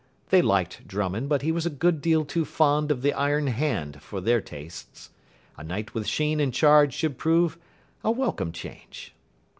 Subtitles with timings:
[0.31, 4.01] They liked Drummond, but he was a good deal too fond of the iron hand
[4.01, 5.11] for their tastes.
[5.57, 7.59] A night with Sheen in charge should prove
[8.03, 9.13] a welcome change.